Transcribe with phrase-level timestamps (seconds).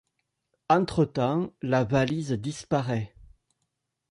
[0.67, 3.13] Entretemps la valise disparaît.